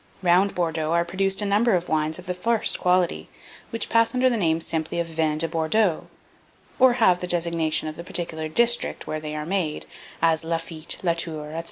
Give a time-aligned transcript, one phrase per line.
[0.23, 3.29] Round Bordeaux are produced a number of wines of the first quality,
[3.69, 6.07] which pass under the name simply of vins de Bordeaux,
[6.79, 9.85] or have the designation of the particular district where they are made;
[10.19, 11.59] as Lafitte, Latour, &c.